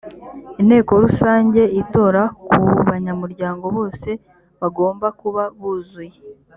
inteko 0.61 0.91
rusange 1.03 1.61
itora 1.81 2.21
ku 2.75 2.81
banyamuryango 2.91 3.65
bose 3.77 4.09
bagomba 4.61 5.07
kuba 5.19 5.43
buzuye 5.59 6.17